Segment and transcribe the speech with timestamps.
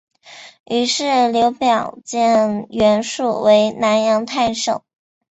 [0.65, 4.83] 于是刘表荐袁术为南阳太守。